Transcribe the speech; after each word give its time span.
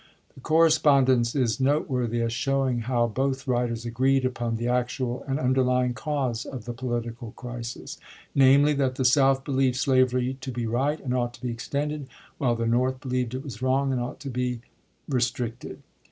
The 0.33 0.39
correspond 0.41 1.09
ence 1.09 1.35
is 1.35 1.59
noteworthy 1.59 2.23
as 2.23 2.33
showing 2.33 2.79
how 2.79 3.05
both 3.05 3.47
writers 3.47 3.85
agreed 3.85 4.25
upon 4.25 4.55
the 4.55 4.67
actual 4.67 5.23
and 5.27 5.39
underlying 5.39 5.93
cause 5.93 6.43
of 6.43 6.65
the 6.65 6.73
political 6.73 7.33
crisis— 7.33 7.99
namely, 8.33 8.73
that 8.73 8.95
the 8.95 9.05
South 9.05 9.43
believed 9.43 9.75
slavery 9.75 10.39
to 10.41 10.51
be 10.51 10.65
right 10.65 10.99
and 10.99 11.13
ought 11.13 11.35
to 11.35 11.41
be 11.43 11.51
extended, 11.51 12.07
while 12.39 12.55
the 12.55 12.65
North 12.65 12.99
believed 12.99 13.35
it 13.35 13.43
was 13.43 13.61
wrong 13.61 13.91
and 13.91 14.01
ought 14.01 14.19
to 14.21 14.31
be 14.31 14.61
restricted. 15.07 15.83